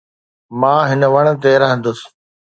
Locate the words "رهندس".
1.61-1.99